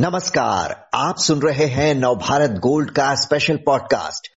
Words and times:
नमस्कार, 0.00 0.88
आप 0.94 1.16
सुन 1.16 1.40
रहे 1.42 1.64
हैं 1.64 1.94
नवभारत 1.94 2.50
गोल्ड 2.50 2.90
का 2.90 3.14
स्पेशल 3.14 3.56
पॉडकास्ट 3.56 4.28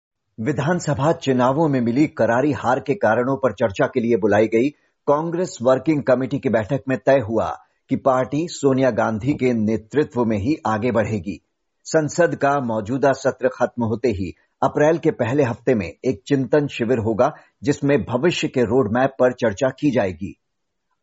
विधानसभा 0.40 1.12
चुनावों 1.12 1.68
में 1.68 1.80
मिली 1.80 2.06
करारी 2.06 2.52
हार 2.52 2.80
के 2.80 2.94
कारणों 2.94 3.36
पर 3.36 3.52
चर्चा 3.52 3.86
के 3.86 4.00
लिए 4.00 4.16
बुलाई 4.16 4.46
गई 4.46 4.68
कांग्रेस 5.06 5.58
वर्किंग 5.62 6.02
कमेटी 6.02 6.38
की 6.38 6.48
बैठक 6.48 6.82
में 6.88 6.98
तय 7.06 7.20
हुआ 7.28 7.58
कि 7.88 7.96
पार्टी 7.96 8.48
सोनिया 8.48 8.90
गांधी 8.90 9.34
के 9.34 9.52
नेतृत्व 9.52 10.24
में 10.24 10.38
ही 10.38 10.56
आगे 10.66 10.90
बढ़ेगी। 10.90 11.40
संसद 11.84 12.34
का 12.34 12.60
मौजूदा 12.60 13.12
सत्र 13.12 13.48
खत्म 13.48 13.84
होते 13.84 14.08
ही 14.08 14.34
अप्रैल 14.62 14.98
के 14.98 15.10
पहले 15.10 15.42
हफ़्ते 15.42 15.74
में 15.74 15.92
एक 16.04 16.22
चिंतन 16.26 16.66
शिविर 16.66 16.98
होगा, 16.98 17.32
जिसमें 17.62 18.02
भविष्य 18.02 18.48
के 18.48 18.62
रोड 18.62 18.92
मैप 18.92 19.10
पर 19.18 19.32
चर्चा 19.32 19.68
की 19.68 19.90
जाएगी। 19.90 20.40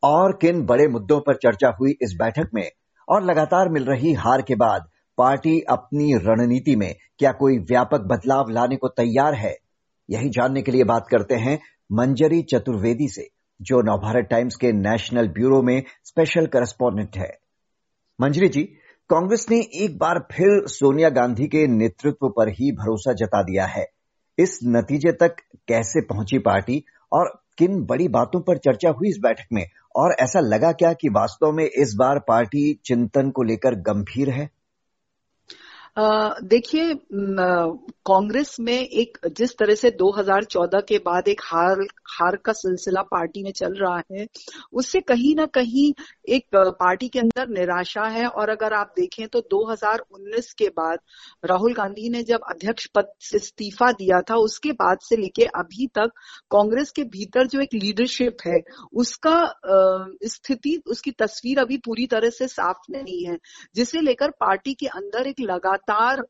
और 0.04 0.38
किन 0.42 0.66
बड़े 0.66 0.88
मुद्दों 0.88 1.20
पर 1.20 1.36
चर्चा 1.36 1.70
हुई 1.80 1.92
इस 2.02 2.14
बैठक 2.14 2.50
में 2.54 2.72
और 3.10 3.24
लगातार 3.24 3.70
मिल 3.70 3.86
रही 3.86 4.14
हार 4.14 4.42
के 4.42 4.56
बाद 4.56 4.90
पार्टी 5.18 5.62
अपनी 5.62 6.14
रणनीति 6.14 6.76
में 6.76 6.96
क्या 7.20 7.32
कोई 7.32 7.58
व्यापक 7.58 8.00
बदलाव 8.00 8.50
लाने 8.50 8.76
को 8.76 8.88
तैयार 8.88 9.34
है? 9.34 9.58
यही 10.10 10.30
जानने 10.30 10.62
के 10.62 10.72
लिए 10.72 10.84
बात 10.84 11.08
करते 11.08 11.36
हैं 11.36 11.60
मंजरी 11.92 12.42
चतुर्वेदी 12.42 13.08
से, 13.08 13.30
जो 13.62 13.82
नवभारत 13.82 14.26
टाइम्स 14.26 14.56
के 14.56 14.72
नेशनल 14.72 15.28
ब्यूरो 15.28 15.62
में 15.62 15.84
स्पेशल 16.04 16.46
करस्पॉन्डेंट 16.46 17.18
है। 17.18 17.40
मंजरी 18.22 18.48
जी, 18.48 18.64
कांग्रेस 19.10 19.46
ने 19.52 19.60
एक 19.60 19.98
बार 19.98 20.28
फिर 20.32 20.68
सोनिया 20.68 21.10
गांधी 21.10 21.48
के 21.48 21.68
नेतृत्व 21.68 22.30
पर 22.30 22.50
ही 22.50 22.72
भरोसा 22.72 23.14
जता 23.14 23.44
दिया 23.44 23.66
है। 23.66 23.90
इस 24.40 24.60
नतीजे 24.64 25.12
तक 25.12 25.36
कैसे 25.68 26.02
पहुँची 26.02 26.40
पार्टी 26.40 26.84
और 27.14 27.44
किन 27.58 27.86
बड़ी 27.86 28.08
बातों 28.08 28.42
पर 28.42 28.58
चर्चा 28.58 28.90
हुई 28.90 29.10
इस 29.10 29.18
बैठक 29.22 29.46
में? 29.54 29.70
और 29.96 30.16
ऐसा 30.20 30.40
लगा 30.40 30.72
क्या 30.72 30.94
कि 30.94 31.10
वास्तव 31.10 31.52
में 31.52 31.66
इस 31.66 31.96
बार 32.00 32.20
पार्टी 32.20 32.74
चिंतन 32.86 33.30
को 33.30 33.44
लेकर 33.44 33.76
गंभीर 33.76 34.30
है? 34.30 34.50
देखिए 36.44 37.00
कांग्रेस 38.06 38.58
में 38.60 38.80
एक 38.80 39.18
जिस 39.32 39.58
तरह 39.58 39.76
से 39.76 39.92
2014 39.92 40.82
के 40.88 40.98
बाद 40.98 41.28
एक 41.28 41.42
हार 41.44 41.88
हार 42.12 42.36
का 42.46 42.54
सिलसिला 42.54 43.02
पार्टी 43.12 43.44
में 43.44 43.52
चल 43.52 43.74
रहा 43.76 44.02
है, 44.12 44.26
उससे 44.74 45.00
कहीं 45.02 45.36
ना 45.36 45.46
कहीं 45.48 45.92
एक 46.30 46.56
पार्टी 46.56 47.08
के 47.10 47.20
अंदर 47.20 47.48
निराशा 47.50 48.04
है। 48.08 48.26
और 48.28 48.50
अगर 48.50 48.74
आप 48.74 48.94
देखें 48.98 49.28
तो 49.28 49.42
2019 49.52 50.52
के 50.54 50.68
बाद 50.70 51.00
राहुल 51.44 51.74
गांधी 51.74 52.10
ने 52.10 52.24
जब 52.24 52.40
अध्यक्ष 52.50 52.86
पद 52.96 53.12
से 53.22 53.38
इस्तीफा 53.38 53.92
दिया 53.94 54.22
था, 54.22 54.36
उसके 54.38 54.72
बाद 54.74 54.98
से 55.02 55.16
लेके 55.16 55.46
अभी 55.56 55.88
तक 55.96 56.12
कांग्रेस 56.52 56.92
के 56.92 57.04
भीतर 57.10 57.48
जो 57.48 57.62
एक 57.62 57.74
लीडरशिप 57.74 58.38
है, 58.48 58.60
उसका 58.94 59.38
स्थिति, 60.26 60.82
उसकी 60.88 61.12
तस्वीर 61.14 61.60
अभी 61.60 61.78
पूरी 61.78 62.08
तरह 62.08 62.30
से 62.32 62.48
साफ़ 62.48 62.92
नहीं 62.92 63.24
है, 63.26 63.38
जिसे 63.76 64.02
लेकर 64.02 64.32
पार्टी 64.40 64.74
के 64.74 64.88
अंदर 64.90 65.28
एक 65.28 65.40
लगातार 65.42 66.24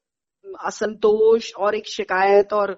असंतोष 0.66 1.54
और 1.54 1.76
एक 1.76 1.88
शिकायत 1.88 2.54
और 2.54 2.78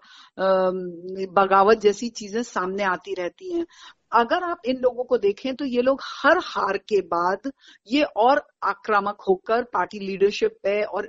बगावत 1.33 1.77
जैसी 1.77 2.09
चीज़ें 2.09 2.43
सामने 2.43 2.83
आती 2.83 3.13
रहती 3.13 3.53
हैं। 3.53 3.65
अगर 4.11 4.43
आप 4.43 4.61
इन 4.65 4.77
लोगों 4.77 5.03
को 5.03 5.17
देखें 5.17 5.55
तो 5.55 5.65
ये 5.65 5.81
लोग 5.81 6.01
हर 6.03 6.37
हार 6.45 6.77
के 6.89 6.99
बाद 7.07 7.51
ये 7.87 8.03
और 8.17 8.41
आक्रामक 8.63 9.21
होकर 9.27 9.63
पार्टी 9.73 9.99
लीडरशिप 9.99 10.57
पे 10.63 10.81
और 10.83 11.07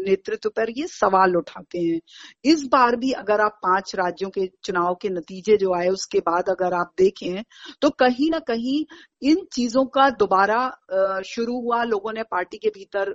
नेतृत्व 0.00 0.48
पर 0.50 0.70
ये 0.70 0.86
सवाल 0.88 1.36
उठाते 1.36 1.78
हैं। 1.78 2.00
इस 2.44 2.64
बार 2.72 2.96
भी 2.96 3.12
अगर 3.14 3.40
आप 3.40 3.58
पाँच 3.62 3.94
राज्यों 3.96 4.30
के 4.30 4.46
चुनाव 4.64 4.94
के 5.02 5.08
नतीजे 5.10 5.56
जो 5.56 5.74
आए, 5.74 5.88
उसके 5.88 6.18
बाद 6.20 6.48
अगर 6.50 6.74
आप 6.74 6.92
देखें 6.98 7.42
तो 7.82 7.90
कहीं 8.00 8.30
ना 8.30 8.38
कहीं 8.40 8.84
इन 9.22 9.44
चीज़ों 9.52 9.84
का 9.86 10.08
दोबारा 10.12 11.22
शुरू 11.26 11.60
हुआ। 11.62 11.82
लोगों 11.84 12.12
ने 12.12 12.22
पार्टी 12.22 12.58
के 12.58 12.68
भीतर 12.70 13.14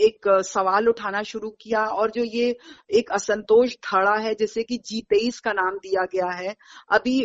एक 0.00 0.28
सवाल 0.46 0.88
उठाना 0.88 1.22
शुरू 1.24 1.50
किया 1.60 1.84
और 1.84 2.10
जो 2.10 2.24
ये 2.24 2.56
एक 2.90 3.10
असंतोष 3.12 3.74
धड़ा 3.84 4.16
है, 4.16 4.34
जैसे 4.34 4.62
कि 4.62 4.76
जी 4.78 5.00
तेईस 5.10 5.40
का 5.40 5.52
नाम 5.52 5.76
दिया 5.78 6.04
गया 6.12 6.30
है। 6.32 6.54
अभी 6.90 7.20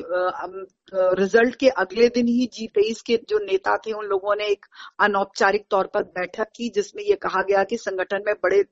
रिज़ल्ट 0.94 1.56
के 1.56 1.70
अगले 1.80 2.08
दिन 2.10 2.28
ही 2.28 2.46
जी 2.54 2.68
तेईस 2.76 3.02
के 3.02 3.18
जो 3.30 3.40
नेता 3.46 3.78
थे, 3.78 3.92
उन 3.92 4.06
लोगों 4.06 4.36
ने 4.36 4.46
एक 4.48 4.66
अनौपचारिक 5.00 5.66
तौर 5.72 5.88
पर 5.94 6.04
बैठक 6.04 6.48
की, 6.56 6.70
जिसमें 6.70 7.04
ये 7.04 7.16
कहा 7.24 7.42
गया 7.42 7.64
कि 7.64 7.78
संगठन 7.78 8.24
में 8.28 8.34
बड़े 8.44 8.64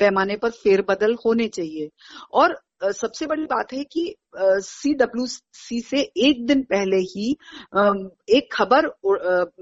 पैमाने 0.00 0.36
पर 0.36 0.50
फेरबदल 0.52 1.14
होने 1.26 1.48
चाहिए। 1.48 1.88
और 2.32 2.60
सबसे 2.92 3.26
बड़ी 3.26 3.44
बात 3.46 3.72
है 3.72 3.84
कि 3.84 4.14
सी 4.36 4.92
डब्ल्यू 4.94 5.26
सी 5.26 5.80
से 5.80 6.00
एक 6.26 6.46
दिन 6.46 6.62
पहले 6.72 6.96
ही 7.12 7.30
एक 8.36 8.48
खबर 8.52 8.86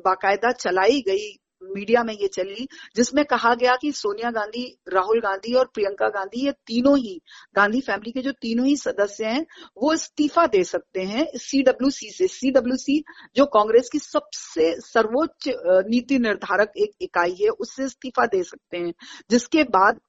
बाकायदा 0.04 0.52
चलाई 0.54 1.00
गई 1.08 1.28
मीडिया 1.64 2.02
में 2.02 2.12
ये 2.14 2.28
चली 2.28 2.66
जिसमें 2.96 3.24
कहा 3.24 3.54
गया 3.54 3.74
कि 3.76 3.92
सोनिया 3.92 4.30
गांधी 4.30 4.64
राहुल 4.88 5.20
गांधी 5.20 5.54
और 5.54 5.70
प्रियंका 5.74 6.08
गांधी 6.08 6.44
ये 6.46 6.52
तीनों 6.66 6.96
ही 6.98 7.20
गांधी 7.56 7.80
फैमिली 7.80 8.12
के 8.12 8.22
जो 8.22 8.32
तीनों 8.32 8.66
ही 8.66 8.76
सदस्य 8.76 9.24
हैं 9.24 9.44
वो 9.76 9.92
इस्तीफा 9.92 10.46
दे 10.46 10.62
सकते 10.64 11.02
हैं 11.02 11.26
सीडब्ल्यूसी 11.36 12.10
से। 12.10 12.28
सीडब्ल्यूसी 12.28 13.02
जो 13.36 13.46
कांग्रेस 13.46 13.88
की 13.92 13.98
सबसे 13.98 14.72
सर्वोच्च 14.80 15.48
नीति 15.88 16.18
निर्धारक 16.18 16.72
एक 16.76 16.94
इकाई 17.00 17.36
है 17.42 17.48
उससे 17.48 17.84
इस्तीफा 17.84 18.26
दे 18.26 18.42
सकते 18.44 18.76
हैं 18.76 18.92
जिसके 19.30 19.64
बाद 19.70 20.00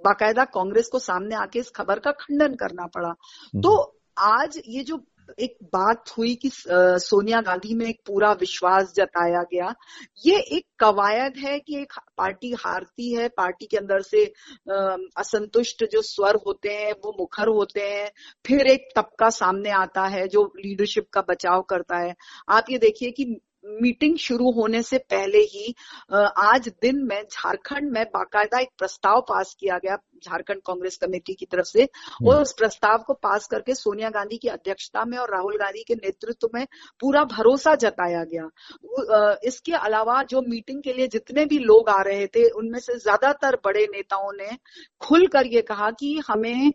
बाकायदा 0.00 0.44
कांग्रेस 0.44 0.88
को 0.88 0.98
सामने 0.98 1.34
आके 1.34 1.58
इस 1.58 1.70
खबर 1.70 1.98
का 1.98 2.10
खंडन 2.12 2.54
करना 2.54 2.86
पड़ा। 2.86 3.12
तो 3.62 3.70
आज 4.18 4.60
ये 4.68 4.82
जो 4.84 4.96
एक 5.38 5.56
बात 5.64 6.10
हुई 6.18 6.34
कि 6.34 6.50
सोनिया 6.54 7.40
गांधी 7.40 7.74
में 7.74 7.86
एक 7.86 8.00
पूरा 8.06 8.32
विश्वास 8.32 8.92
जताया 8.96 9.42
गया। 9.42 9.74
ये 10.26 10.38
एक 10.56 10.66
कवायद 10.78 11.36
है 11.36 11.58
कि 11.58 11.76
एक 11.80 11.92
पार्टी 12.18 12.52
हारती 12.58 13.12
है, 13.14 13.28
पार्टी 13.28 13.66
के 13.66 13.76
अंदर 13.76 14.02
से 14.02 14.24
असंतुष्ट 15.18 15.84
जो 15.92 16.02
स्वर 16.02 16.38
होते 16.46 16.68
हैं, 16.68 16.92
वो 17.04 17.16
मुखर 17.20 17.48
होते 17.48 17.80
हैं, 17.80 18.10
फिर 18.46 18.66
एक 18.66 18.88
तबका 18.96 19.28
सामने 19.30 19.70
आता 19.70 20.06
है 20.06 20.26
जो 20.28 20.44
लीडरशिप 20.56 21.08
का 21.12 21.20
बचाव 21.28 21.62
करता 21.62 21.98
है। 21.98 22.14
आप 22.48 22.70
ये 22.70 22.78
देखिए 22.78 23.10
कि 23.10 23.24
मीटिंग 23.66 24.16
शुरू 24.18 24.50
होने 24.52 24.82
से 24.82 24.98
पहले 25.10 25.38
ही 25.46 25.74
आज 26.12 26.68
दिन 26.82 27.02
में 27.04 27.22
झारखंड 27.22 27.90
में 27.92 28.04
बाकायदा 28.06 28.58
एक 28.60 28.68
प्रस्ताव 28.78 29.20
पास 29.28 29.54
किया 29.60 29.78
गया 29.78 29.96
झारखंड 30.24 30.60
कांग्रेस 30.66 30.96
कमेटी 30.96 31.34
की 31.34 31.46
तरफ़ 31.46 31.66
से 31.66 31.82
हम्म। 31.82 32.28
और 32.28 32.40
उस 32.42 32.52
प्रस्ताव 32.58 33.02
को 33.06 33.14
पास 33.22 33.46
करके 33.46 33.74
सोनिया 33.74 34.10
गांधी 34.10 34.36
की 34.36 34.48
अध्यक्षता 34.48 35.04
में 35.04 35.16
और 35.18 35.30
राहुल 35.30 35.56
गांधी 35.56 35.82
के 35.82 35.94
नेतृत्व 35.96 36.48
में 36.54 36.66
पूरा 37.02 37.24
भरोसा 37.26 37.74
जताया 37.76 38.24
गया 38.24 38.48
इसके 39.44 39.72
अलावा 39.74 40.22
जो 40.24 40.40
मीटिंग 40.42 40.82
के 40.82 40.92
लिए 40.92 41.08
जितने 41.08 41.44
भी 41.44 41.58
लोग 41.60 41.88
आ 41.88 42.00
रहे 42.02 42.26
थे 42.26 42.48
उनमें 42.52 42.78
से 42.78 42.98
ज़्यादातर 42.98 43.56
बड़े 43.64 43.86
नेताओं 43.92 44.32
ने 44.32 44.56
खुलकर 45.00 45.46
ये 45.46 45.62
कहा 45.62 45.90
कि 45.90 46.14
हमें 46.28 46.72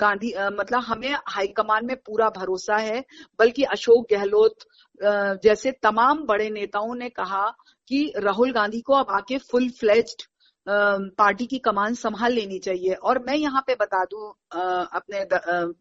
गांधी 0.00 0.32
मतलब 0.38 0.82
हमें 0.82 1.12
हाईकमान 1.28 1.86
में 1.86 1.96
पूरा 1.96 2.28
भरोसा 2.30 2.76
है 2.78 3.04
बल्कि 3.38 3.62
अशोक 3.70 4.06
गहलोत 4.10 4.66
जैसे 5.00 5.72
तमाम 5.82 6.24
बड़े 6.26 6.48
नेताओं 6.50 6.94
ने 6.94 7.08
कहा 7.08 7.46
कि 7.90 8.12
राहुल 8.16 8.52
गांधी 8.52 8.80
को 8.80 8.94
अब 8.94 9.10
आके 9.10 9.38
फुल 9.40 9.68
फ्लेज्ड 9.70 10.22
पार्टी 10.66 11.46
की 11.46 11.58
कमान 11.58 11.94
संभाल 11.94 12.32
लेनी 12.32 12.58
चाहिए 12.58 12.94
और 12.94 13.18
मैं 13.26 13.36
यहाँ 13.36 13.62
पे 13.66 13.74
बता 13.74 14.04
दूँ 14.04 14.28
अपने 14.52 15.24
द, 15.24 15.74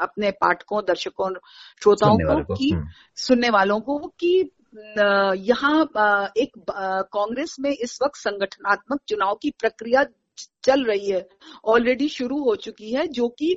अपने 0.00 0.30
पाठकों 0.30 0.82
दर्शकों 0.84 1.30
श्रोताओं 1.82 2.18
को 2.18 2.54
कि 2.54 2.70
हम्म। 2.70 2.88
सुनने 3.16 3.50
वालों 3.50 3.80
को 3.80 3.98
कि 4.20 4.50
यहाँ 5.42 5.82
एक 6.36 6.52
कांग्रेस 7.12 7.56
में 7.60 7.70
इस 7.70 7.98
वक्त 8.02 8.16
संगठनात्मक 8.16 9.00
चुनाव 9.08 9.34
की 9.34 9.50
प्रक्रिया 9.50 10.04
चल 10.64 10.84
रही 10.84 11.10
है 11.10 11.26
ऑलरेडी 11.64 12.08
शुरू 12.08 12.42
हो 12.44 12.54
चुकी 12.56 12.92
है 12.92 13.06
जो 13.08 13.28
कि 13.28 13.56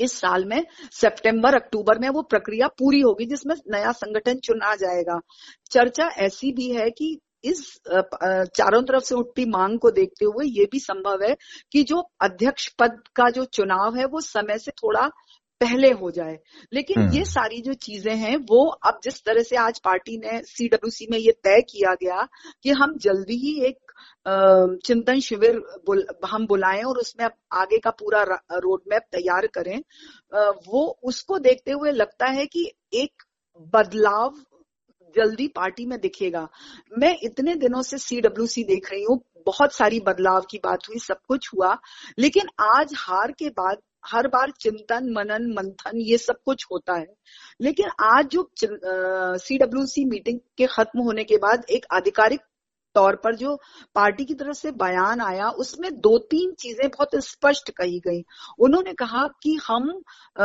इस 0.00 0.18
साल 0.20 0.44
में 0.44 0.64
सितंबर 0.92 1.54
अक्टूबर 1.54 1.98
में 1.98 2.08
वो 2.08 2.22
प्रक्रिया 2.28 2.68
पूरी 2.78 3.00
होगी 3.00 3.26
जिसमें 3.26 3.54
नया 3.72 3.92
संगठन 3.94 4.38
चुना 4.44 4.74
जाएगा 4.76 5.20
चर्चा 5.70 6.08
ऐसी 6.20 6.52
भी 6.52 6.70
है 6.70 6.90
कि 6.90 7.18
इस 7.44 7.60
चारों 7.86 8.82
तरफ़ 8.82 9.04
से 9.04 9.14
उठती 9.14 9.44
मांग 9.50 9.78
को 9.78 9.90
देखते 9.90 10.24
हुए 10.24 10.46
ये 10.48 10.64
भी 10.72 10.78
संभव 10.80 11.22
है 11.22 11.34
कि 11.72 11.82
जो 11.82 12.02
अध्यक्ष 12.20 12.68
पद 12.78 13.02
का 13.16 13.28
जो 13.30 13.44
चुनाव 13.52 13.96
है 13.96 14.04
वो 14.06 14.20
समय 14.20 14.58
से 14.58 14.70
थोड़ा 14.72 15.10
पहले 15.60 15.90
हो 15.92 16.10
जाए 16.10 16.38
लेकिन 16.72 17.00
ये 17.00 17.08
हम्म। 17.08 17.24
सारी 17.24 17.60
जो 17.62 17.72
चीज़ें 17.78 18.14
हैं 18.16 18.36
वो 18.50 18.64
अब 18.86 19.00
जिस 19.04 19.22
तरह 19.24 19.42
से 19.42 19.56
आज 19.56 19.78
पार्टी 19.78 20.16
ने 20.18 20.40
सीडब्ल्यूसी 20.44 21.06
में 21.10 21.18
ये 21.18 21.32
तय 21.44 21.60
किया 21.70 21.94
गया 21.94 22.26
कि 22.62 22.70
हम 22.72 22.96
जल्दी 22.98 23.36
ही 23.38 23.52
एक 23.64 23.89
चिंतन 24.26 25.20
शिविर 25.20 25.58
बुल, 25.86 26.06
हम 26.26 26.46
बुलाएँ 26.46 26.82
और 26.82 26.98
उसमें 26.98 27.28
आगे 27.52 27.78
का 27.78 27.90
पूरा 27.92 28.22
रोड 28.22 28.80
मैप 28.88 29.02
तैयार 29.12 29.46
करें। 29.54 29.78
वो 30.68 30.86
उसको 31.04 31.38
देखते 31.40 31.72
हुए 31.72 31.90
लगता 31.92 32.26
है 32.28 32.46
कि 32.46 32.70
एक 32.94 33.22
बदलाव 33.74 34.34
जल्दी 35.16 35.46
पार्टी 35.48 35.86
में 35.86 35.98
दिखेगा। 36.00 36.48
मैं 36.98 37.16
इतने 37.24 37.54
दिनों 37.56 37.82
से 37.82 37.98
सीडब्ल्यूसी 37.98 38.64
देख 38.64 38.90
रही 38.92 39.04
हूँ 39.04 39.20
बहुत 39.46 39.72
सारी 39.74 40.00
बदलाव 40.00 40.40
की 40.50 40.58
बात 40.64 40.88
हुई 40.88 40.98
सब 40.98 41.18
कुछ 41.28 41.48
हुआ 41.54 41.76
लेकिन 42.18 42.48
आज 42.62 42.92
हार 42.98 43.32
के 43.32 43.48
बाद 43.50 43.78
हर 44.06 44.26
बार 44.28 44.50
चिंतन 44.60 45.10
मनन 45.12 45.46
मंथन 45.54 45.98
ये 46.00 46.18
सब 46.18 46.36
कुछ 46.44 46.64
होता 46.72 46.94
है। 46.94 47.06
लेकिन 47.60 47.88
आज 48.04 48.26
जो 48.26 48.48
सी 49.38 49.58
डब्ल्यू 49.58 49.84
सी 49.86 50.04
मीटिंग 50.04 50.38
के 50.58 50.66
खत्म 50.66 51.02
होने 51.02 51.24
के 51.24 51.36
बाद 51.38 51.64
एक 51.70 51.86
आधिकारिक 51.92 52.40
तौर 52.94 53.16
पर 53.24 53.34
जो 53.36 53.54
पार्टी 53.94 54.24
की 54.24 54.34
तरफ़ 54.34 54.56
से 54.56 54.70
बयान 54.74 55.20
आया 55.20 55.48
उसमें 55.60 55.90
दो 56.00 56.16
तीन 56.30 56.52
चीज़ें 56.60 56.88
बहुत 56.88 57.14
स्पष्ट 57.24 57.70
कही 57.76 57.98
गई। 58.06 58.22
उन्होंने 58.58 58.92
कहा 58.94 59.26
कि 59.42 59.58
हम 59.66 59.90
आ, 60.36 60.44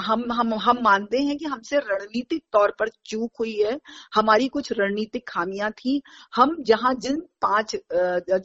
हम 0.00 0.24
हम 0.32 0.54
हम 0.56 0.78
मानते 0.82 1.18
हैं 1.20 1.36
कि 1.38 1.44
हमसे 1.46 1.78
रणनीतिक 1.80 2.42
तौर 2.52 2.74
पर 2.78 2.88
चूक 3.06 3.30
हुई 3.40 3.54
है। 3.58 3.78
हमारी 4.14 4.48
कुछ 4.48 4.72
रणनीतिक 4.72 5.24
खामियाँ 5.28 5.70
थी। 5.72 6.00
हम 6.36 6.56
जहाँ 6.66 6.94
जिन 7.02 7.20
पाँच 7.42 7.76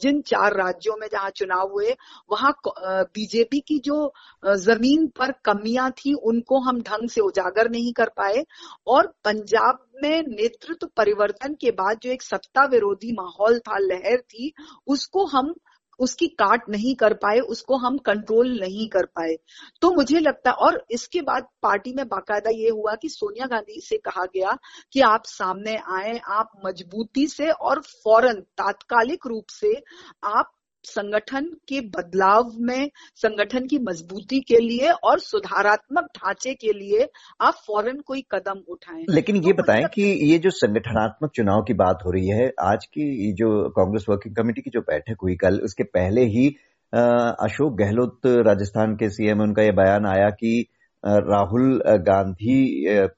जिन 0.02 0.20
चार 0.26 0.56
राज्यों 0.56 0.96
में 0.96 1.06
जहाँ 1.12 1.30
चुनाव 1.36 1.72
हुए 1.72 1.94
वहाँ 2.30 2.52
बीजेपी 2.68 3.60
की 3.68 3.78
जो 3.84 4.12
ज़मीन 4.58 5.06
पर 5.18 5.32
कमियाँ 5.44 5.90
थी 5.98 6.12
उनको 6.24 6.60
हम 6.60 6.80
ढंग 6.82 7.08
से 7.10 7.20
उजागर 7.20 7.70
नहीं 7.70 7.92
कर 7.92 8.08
पाए। 8.16 8.44
और 8.86 9.06
पंजाब 9.24 9.78
में 10.02 10.22
नेतृत्व 10.22 10.88
परिवर्तन 10.96 11.54
के 11.54 11.70
बाद 11.70 11.98
जो 12.02 12.10
एक 12.10 12.22
सत्ता 12.22 12.64
विरोधी 12.64 13.12
माहौल 13.12 13.58
था, 13.58 13.78
लहर 13.78 14.20
थी, 14.20 14.52
उसको 14.86 15.24
हम, 15.26 15.54
उसकी 15.98 16.26
काट 16.26 16.68
नहीं 16.68 16.94
कर 16.94 17.14
पाए, 17.14 17.38
उसको 17.38 17.76
हम 17.76 17.98
कंट्रोल 17.98 18.60
नहीं 18.60 18.88
कर 18.88 19.06
पाए। 19.06 19.36
तो 19.82 19.90
मुझे 19.90 20.18
लगता 20.18 20.50
और 20.50 20.86
इसके 20.90 21.20
बाद 21.20 21.46
पार्टी 21.62 21.92
में 21.92 22.08
बाकायदा 22.08 22.50
ये 22.50 22.68
हुआ 22.68 22.94
कि 22.94 23.08
सोनिया 23.08 23.46
गांधी 23.46 23.80
से 23.80 23.96
कहा 23.96 24.24
गया 24.24 24.58
कि 24.92 25.00
आप 25.00 25.22
सामने 25.24 25.76
आए, 25.76 26.18
आप 26.18 26.50
मजबूती 26.66 27.26
से 27.26 27.50
और 27.50 27.80
फ़ौरन, 27.80 28.40
तात्कालिक 28.40 29.26
रूप 29.26 29.44
से 29.50 29.82
आप 30.24 30.52
संगठन 30.86 31.44
के 31.68 31.80
बदलाव 31.88 32.52
में 32.60 32.90
संगठन 33.16 33.66
की 33.66 33.78
मजबूती 33.78 34.40
के 34.40 34.58
लिए 34.58 34.90
और 35.04 35.18
सुधारात्मक 35.20 36.08
ढांचे 36.16 36.54
के 36.54 36.72
लिए 36.72 37.08
आप 37.40 37.54
फ़ौरन 37.66 38.00
कोई 38.06 38.24
कदम 38.30 38.60
उठाएँ। 38.68 39.04
लेकिन 39.10 39.36
ये 39.36 39.52
तो 39.52 39.62
बताएँ 39.62 39.78
मतलब 39.78 39.90
कि 39.94 40.02
ये 40.30 40.38
जो 40.38 40.50
संगठनात्मक 40.50 41.30
चुनाव 41.34 41.62
की 41.62 41.74
बात 41.74 42.04
हो 42.06 42.10
रही 42.10 42.28
है 42.28 42.46
आज 42.64 42.86
की 42.86 43.32
जो 43.32 43.48
कांग्रेस 43.70 44.06
वर्किंग 44.10 44.36
कमेटी 44.36 44.62
की 44.62 44.70
जो 44.70 44.80
बैठक 44.80 45.16
हुई 45.22 45.36
कल 45.36 45.60
उसके 45.64 45.84
पहले 45.96 46.24
ही 46.28 46.48
अशोक 46.92 47.76
गहलोत 47.78 48.26
राजस्थान 48.46 48.94
के 48.96 49.08
सीएम 49.10 49.40
उनका 49.40 49.62
ये 49.62 49.72
बयान 49.74 50.06
आया 50.06 50.30
कि 50.30 50.66
राहुल 51.04 51.82
गांधी 52.06 52.58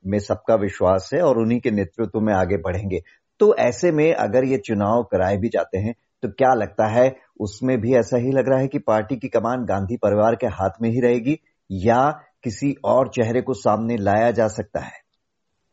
में 0.07 0.19
सबका 0.19 0.55
विश्वास 0.55 1.11
है 1.15 1.21
और 1.23 1.39
उन्हीं 1.39 1.61
के 1.61 1.71
नेतृत्व 1.71 2.21
में 2.21 2.33
आगे 2.35 2.57
बढ़ेंगे। 2.57 3.01
तो 3.41 3.55
ऐसे 3.59 3.91
में 3.93 4.13
अगर 4.15 4.45
ये 4.45 4.59
चुनाव 4.59 5.03
कराए 5.03 5.37
भी 5.37 5.49
जाते 5.49 5.79
हैं 5.79 5.95
तो 6.23 6.29
क्या 6.29 6.53
लगता 6.55 6.87
है 6.87 7.09
उसमें 7.41 7.77
भी 7.81 7.95
ऐसा 7.95 8.17
ही 8.17 8.31
लग 8.33 8.49
रहा 8.49 8.59
है 8.59 8.69
कि 8.69 8.79
पार्टी 8.79 9.17
की 9.17 9.29
कमान 9.29 9.65
गांधी 9.65 9.97
परिवार 9.97 10.35
के 10.35 10.47
हाथ 10.47 10.83
में 10.83 10.91
ही 10.91 11.01
रहेगी 11.01 11.39
या 11.71 12.11
किसी 12.45 12.75
और 12.85 13.09
चेहरे 13.09 13.41
को 13.43 13.55
सामने 13.55 13.97
लाया 13.97 14.31
जा 14.31 14.49
सकता 14.49 14.81
है? 14.81 15.01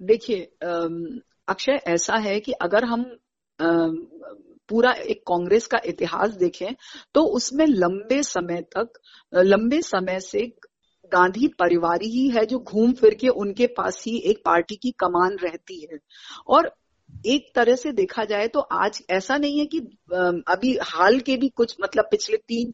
देखिए 0.01 0.41
अक्षय 1.47 1.79
ऐसा 1.87 2.15
है 2.15 2.39
कि 2.39 2.51
अगर 2.51 2.85
हम 2.85 3.01
आ, 3.59 3.67
पूरा 4.69 4.91
एक 4.91 5.19
कांग्रेस 5.27 5.67
का 5.67 5.79
इतिहास 5.85 6.29
देखें 6.29 6.73
तो 7.13 7.21
उसमें 7.21 7.65
लंबे 7.65 8.21
समय 8.23 8.61
तक 8.77 8.99
लंबे 9.33 9.81
समय 9.81 10.19
से 10.19 10.41
गांधी 11.13 11.47
परिवार 11.59 12.01
ही 12.03 12.27
है 12.29 12.45
जो 12.45 12.59
घूम 12.59 12.93
फिर 12.93 13.13
के 13.13 13.27
उनके 13.27 13.67
पास 13.67 14.03
ही 14.07 14.17
एक 14.25 14.41
पार्टी 14.45 14.75
की 14.75 14.91
कमान 14.91 15.37
रहती 15.43 15.79
है। 15.81 15.99
और 16.47 16.71
एक 17.27 17.51
तरह 17.55 17.75
से 17.75 17.91
देखा 17.93 18.23
जाए 18.25 18.47
तो 18.47 18.59
आज 18.59 19.01
ऐसा 19.09 19.37
नहीं 19.37 19.59
है 19.59 19.65
कि 19.65 19.79
अभी 20.49 20.77
हाल 20.83 21.19
के 21.19 21.37
भी 21.37 21.49
कुछ 21.55 21.75
मतलब 21.81 22.07
पिछले 22.11 22.37
तीन 22.37 22.73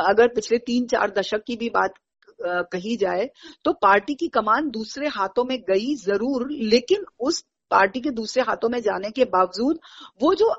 अगर 0.00 0.28
पिछले 0.28 0.58
तीन 0.60 0.86
चार 0.86 1.10
दशक 1.10 1.42
की 1.46 1.56
भी 1.56 1.68
बात 1.70 1.94
कही 2.72 2.96
जाए 2.96 3.28
तो 3.64 3.72
पार्टी 3.72 4.14
की 4.14 4.28
कमान 4.28 4.68
दूसरे 4.70 5.08
हाथों 5.08 5.44
में 5.44 5.58
गई 5.60 5.94
ज़रूर 5.96 6.48
लेकिन 6.50 7.04
उस 7.20 7.44
पार्टी 7.70 8.00
के 8.00 8.10
दूसरे 8.10 8.42
हाथों 8.42 8.68
में 8.68 8.80
जाने 8.82 9.10
के 9.10 9.24
बावजूद 9.24 9.78
वो 10.20 10.34
जो 10.34 10.50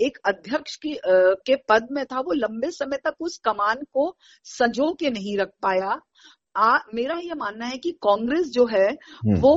एक 0.00 0.18
अध्यक्ष 0.24 0.76
की 0.76 0.96
के 1.46 1.56
पद 1.68 1.88
में 1.90 2.04
था 2.04 2.20
वो 2.20 2.32
लंबे 2.34 2.70
समय 2.70 2.98
तक 3.04 3.16
उस 3.20 3.38
कमान 3.44 3.82
को 3.94 4.14
संजो 4.46 4.92
के 4.92 5.10
नहीं 5.10 5.36
रख 5.38 5.52
पाया 5.62 6.00
आ, 6.56 6.78
मेरा 6.94 7.18
ये 7.18 7.34
मानना 7.34 7.66
है 7.66 7.78
कि 7.78 7.92
कांग्रेस 8.02 8.48
जो 8.50 8.66
है 8.66 8.88
हम्म। 8.88 9.36
वो 9.36 9.54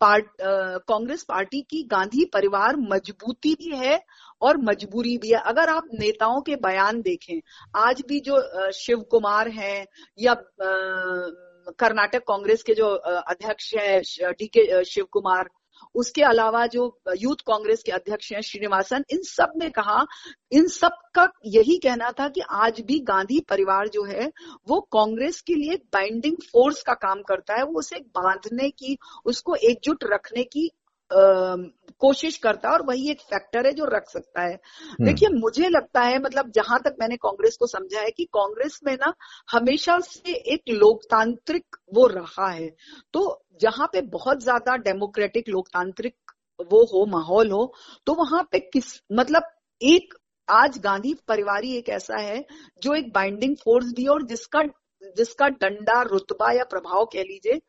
पार्ट 0.00 0.26
कांग्रेस 0.88 1.22
पार्टी 1.24 1.60
की 1.60 1.82
गांधी 1.90 2.24
परिवार 2.24 2.76
मजबूती 2.90 3.54
भी 3.54 3.76
है 3.76 4.00
और 4.42 4.56
मजबूरी 4.60 5.16
भी 5.18 5.30
है। 5.30 5.40
अगर 5.46 5.68
आप 5.68 5.88
नेताओं 5.94 6.40
के 6.40 6.56
बयान 6.56 7.00
देखें, 7.02 7.40
आज 7.76 8.02
भी 8.08 8.20
जो 8.20 8.40
शिव 8.72 9.00
कुमार 9.10 9.48
है 9.50 9.86
या 10.18 10.34
कर्नाटक 11.78 12.22
कांग्रेस 12.28 12.62
के 12.62 12.74
जो 12.74 12.88
अध्यक्ष 12.88 13.74
है 13.74 14.00
डी 14.32 14.46
के 14.46 14.84
शिव 14.84 15.04
कुमार 15.12 15.48
उसके 15.94 16.22
अलावा 16.22 16.66
जो 16.66 17.00
यूथ 17.16 17.36
कांग्रेस 17.46 17.82
के 17.82 17.92
अध्यक्ष 17.92 18.32
हैं 18.32 18.40
श्रीनिवासन, 18.40 19.04
इन 19.10 19.22
सबने 19.22 19.70
कहा, 19.70 20.06
इन 20.52 20.66
सब 20.66 20.90
का 21.14 21.28
यही 21.46 21.78
कहना 21.78 22.10
था 22.10 22.28
कि 22.28 22.40
आज 22.50 22.80
भी 22.80 22.98
गांधी 22.98 23.40
परिवार 23.40 23.88
जो 23.88 24.04
है, 24.04 24.32
वो 24.68 24.80
कांग्रेस 24.80 25.40
के 25.40 25.54
लिए 25.54 25.76
बाइंडिंग 25.76 26.36
फोर्स 26.52 26.82
का 26.82 26.94
काम 26.94 27.22
करता 27.22 27.54
है। 27.54 27.64
वो 27.64 27.78
उसे 27.78 27.96
बांधने 27.96 28.70
की, 28.70 28.98
उसको 29.24 29.54
एकजुट 29.54 30.04
रखने 30.04 30.44
की 30.44 30.70
कोशिश 31.10 32.36
करता 32.36 32.68
है 32.68 32.74
और 32.74 32.82
वही 32.82 33.10
एक 33.10 33.20
फैक्टर 33.20 33.66
है 33.66 33.72
जो 33.72 33.84
रख 33.84 34.08
सकता 34.08 34.42
है 34.42 34.52
हम्म। 34.52 35.06
देखिए 35.06 35.28
मुझे 35.28 35.68
लगता 35.68 36.00
है 36.00 36.18
मतलब 36.18 36.50
जहाँ 36.50 36.78
तक 36.84 36.96
मैंने 37.00 37.16
कांग्रेस 37.16 37.56
को 37.56 37.66
समझा 37.66 38.00
है 38.00 38.10
कि 38.10 38.24
कांग्रेस 38.24 38.80
में 38.86 38.94
ना 38.94 39.12
हमेशा 39.52 39.98
से 40.00 40.32
एक 40.54 40.70
लोकतांत्रिक 40.70 41.76
वो 41.94 42.06
रहा 42.06 42.50
है 42.50 42.70
तो 43.14 43.24
जहाँ 43.60 43.86
पे 43.92 44.00
बहुत 44.08 44.42
ज़्यादा 44.42 44.76
डेमोक्रेटिक 44.76 45.48
लोकतांत्रिक 45.48 46.32
वो 46.70 46.84
हो 46.84 47.04
माहौल 47.06 47.50
हो 47.50 47.72
तो 48.06 48.14
वहाँ 48.14 48.42
पे 48.52 48.58
किस 48.58 49.00
मतलब 49.12 49.50
एक 49.80 50.14
आज 50.48 50.78
गांधी 50.78 51.14
परिवार 51.28 51.64
एक 51.64 51.88
ऐसा 51.88 52.16
है 52.16 52.44
जो 52.82 52.94
एक 52.94 53.12
बाइंडिंग 53.12 53.56
फोर्स 53.56 53.92
भी 53.92 54.06
और 54.06 54.22
जिसका 54.22 54.62
जिसका 55.16 55.48
डंडा 55.48 56.00
रुतबा 56.02 56.50
या 56.52 56.64
प्रभाव 56.64 57.04
कह 57.04 57.22
लीजिए 57.22 57.60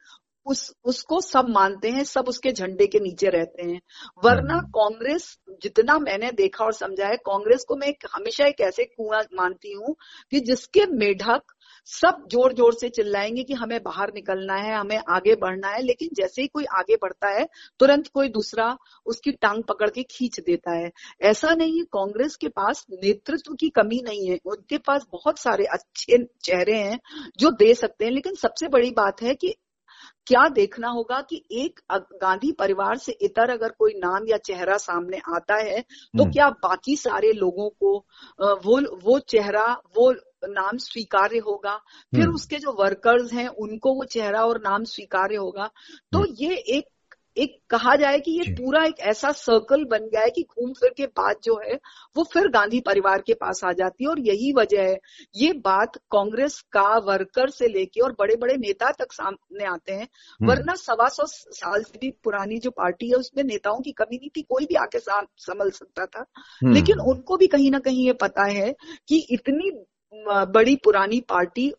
उस 0.45 0.71
उसको 0.83 1.19
सब 1.21 1.49
मानते 1.49 1.89
हैं 1.89 2.03
सब 2.03 2.25
उसके 2.27 2.51
झंडे 2.51 2.87
के 2.87 2.99
नीचे 2.99 3.29
रहते 3.29 3.63
हैं। 3.63 3.79
वरना 4.23 4.53
हम्म। 4.53 4.67
कांग्रेस 4.69 5.37
जितना 5.63 5.97
मैंने 5.99 6.31
देखा 6.31 6.65
और 6.65 6.73
समझा 6.73 7.07
है 7.07 7.17
कांग्रेस 7.17 7.63
को 7.63 7.75
मैं 7.75 7.93
हमेशा 8.13 8.45
एक 8.45 8.61
ऐसे 8.61 8.85
कुआँ 8.85 9.21
मानती 9.33 9.73
हूँ 9.73 9.95
कि 10.31 10.39
जिसके 10.39 10.85
मेढक 10.85 11.53
सब 11.87 12.25
ज़ोर 12.31 12.53
ज़ोर 12.53 12.73
से 12.73 12.89
चिल्लाएँगे 12.89 13.43
कि 13.43 13.53
हमें 13.53 13.79
बाहर 13.83 14.11
निकलना 14.15 14.55
है 14.55 14.75
हमें 14.75 14.97
आगे 15.09 15.35
बढ़ना 15.35 15.69
है 15.69 15.81
लेकिन 15.81 16.09
जैसे 16.13 16.41
ही 16.41 16.47
कोई 16.47 16.65
आगे 16.73 16.95
बढ़ता 16.95 17.29
है 17.29 17.47
तुरंत 17.79 18.07
कोई 18.07 18.29
दूसरा 18.29 18.77
उसकी 19.05 19.31
टांग 19.31 19.63
पकड़ 19.63 19.89
के 19.89 20.03
खींच 20.03 20.39
देता 20.39 20.71
है। 20.71 20.91
ऐसा 21.21 21.53
नहीं 21.55 21.77
है 21.77 21.83
कांग्रेस 21.93 22.35
के 22.35 22.47
पास 22.49 22.85
नेतृत्व 22.93 23.53
की 23.53 23.69
कमी 23.69 24.01
नहीं 24.05 24.29
है। 24.29 24.37
उनके 24.45 24.77
पास 24.77 25.05
बहुत 25.11 25.39
सारे 25.39 25.65
अच्छे 25.65 26.17
चेहरे 26.43 26.77
हैं 26.77 26.99
जो 27.37 27.51
दे 27.51 27.73
सकते 27.75 28.05
हैं 28.05 28.11
लेकिन 28.11 28.35
सबसे 28.35 28.67
बड़ी 28.67 28.91
बात 28.91 29.21
है 29.21 29.35
कि 29.35 29.55
क्या 30.27 30.47
देखना 30.49 30.89
होगा 30.89 31.19
कि 31.21 31.43
एक 31.53 31.79
गांधी 31.91 32.51
परिवार 32.51 32.97
से 32.97 33.11
इतर 33.21 33.49
अगर 33.49 33.69
कोई 33.69 33.93
नाम 33.95 34.27
या 34.27 34.37
चेहरा 34.39 34.77
सामने 34.77 35.17
आता 35.35 35.55
है 35.55 35.81
तो 35.81 36.23
हम्म। 36.23 36.31
क्या 36.31 36.49
बाकी 36.63 36.95
सारे 36.95 37.31
लोगों 37.33 37.69
को 37.69 37.95
वो 38.65 38.79
वो 39.03 39.17
चेहरा 39.27 39.65
वो 39.97 40.11
नाम 40.43 40.77
स्वीकार्य 40.77 41.39
होगा 41.39 41.75
फिर 42.13 42.21
हम्म। 42.21 42.35
उसके 42.35 42.57
जो 42.57 42.71
वर्कर्स 42.73 43.33
हैं 43.33 43.47
उनको 43.47 43.93
वो 43.93 44.03
चेहरा 44.05 44.45
और 44.45 44.61
नाम 44.61 44.83
स्वीकार्य 44.85 45.35
होगा 45.35 45.69
तो 46.13 46.19
हम्म। 46.19 46.35
ये 46.39 46.55
एक 46.69 46.85
एक 47.37 47.57
कहा 47.69 47.95
जाए 47.95 48.19
कि 48.19 48.31
ये 48.31 48.51
पूरा 48.53 48.83
एक 48.85 48.99
ऐसा 49.09 49.31
सर्कल 49.33 49.83
बन 49.85 50.05
गया 50.05 50.21
है 50.21 50.29
कि 50.29 50.41
घूम 50.43 50.71
फिर 50.73 50.93
के 50.97 51.05
बाद 51.09 51.35
जो 51.43 51.59
है 51.59 51.75
वो 52.15 52.23
फिर 52.23 52.47
गांधी 52.49 52.79
परिवार 52.81 53.21
के 53.21 53.33
पास 53.35 53.63
आ 53.63 53.71
जाती 53.73 54.03
है 54.03 54.09
और 54.09 54.19
यही 54.21 54.51
वजह 54.53 54.81
है 54.81 54.97
ये 55.35 55.51
बात 55.61 55.97
कांग्रेस 56.11 56.59
का 56.71 56.87
वर्कर 57.01 57.49
से 57.49 57.67
लेके 57.67 58.01
और 58.01 58.15
बड़े 58.19 58.35
बड़े 58.35 58.55
नेता 58.57 58.91
तक 58.93 59.13
सामने 59.13 59.65
आते 59.65 59.93
हैं 59.93 60.03
हम्म। 60.03 60.49
वरना 60.49 60.75
सवा 60.77 61.07
सौ 61.09 61.25
साल 61.27 61.83
से 61.83 61.99
भी 61.99 62.11
पुरानी 62.23 62.57
जो 62.59 62.71
पार्टी 62.73 63.09
है 63.09 63.15
उसमें 63.17 63.43
नेताओं 63.43 63.79
की 63.81 63.91
कमी 63.93 64.17
नहीं 64.17 64.29
थी 64.29 64.41
कोई 64.43 64.65
भी 64.65 64.75
आके 64.77 64.99
संभल 64.99 65.69
सकता 65.71 66.05
था 66.07 66.25
हम्म। 66.61 66.73
लेकिन 66.73 66.99
उनको 67.05 67.37
भी 67.37 67.47
कहीं 67.47 67.71
ना 67.71 67.79
कहीं 67.81 68.05
ये 68.05 68.13
पता 68.21 68.43
है 68.49 68.73
कि 69.07 69.25
इतनी 69.31 69.71
बड़ी 70.13 70.75
पुरानी 70.77 71.19
पार्टी 71.29 71.71